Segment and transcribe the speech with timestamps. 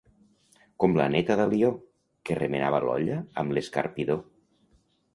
[0.83, 1.71] Com la neta d'Alió,
[2.31, 4.29] que remenava l'olla amb l'escarpidor.